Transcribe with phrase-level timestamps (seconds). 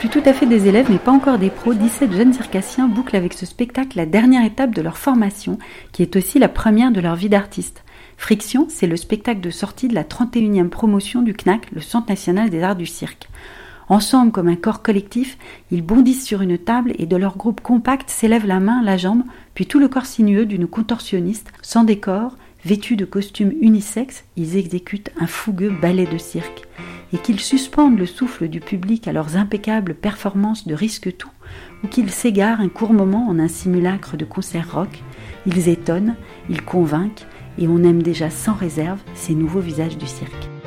[0.00, 3.16] Plus tout à fait des élèves, mais pas encore des pros, 17 jeunes circassiens bouclent
[3.16, 5.58] avec ce spectacle la dernière étape de leur formation,
[5.92, 7.84] qui est aussi la première de leur vie d'artiste.
[8.16, 12.48] Friction, c'est le spectacle de sortie de la 31e promotion du CNAC, le Centre national
[12.48, 13.28] des arts du cirque.
[13.90, 15.36] Ensemble, comme un corps collectif,
[15.70, 19.24] ils bondissent sur une table et de leur groupe compact s'élève la main, la jambe,
[19.52, 25.10] puis tout le corps sinueux d'une contorsionniste, sans décor, vêtus de costumes unisexes, ils exécutent
[25.20, 26.62] un fougueux ballet de cirque.
[27.12, 31.30] Et qu'ils suspendent le souffle du public à leurs impeccables performances de risque-tout,
[31.82, 35.02] ou qu'ils s'égarent un court moment en un simulacre de concert rock,
[35.46, 36.14] ils étonnent,
[36.48, 37.26] ils convainquent,
[37.58, 40.59] et on aime déjà sans réserve ces nouveaux visages du cirque.